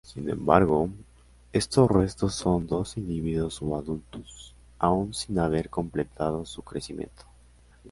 [0.03, 0.89] Sin embargo,
[1.53, 7.23] estos restos son de individuos subadultos, aún sin haber completado su crecimiento.